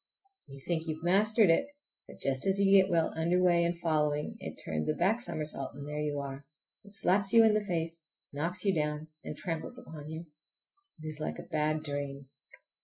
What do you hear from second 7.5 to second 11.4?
the face, knocks you down, and tramples upon you. It is like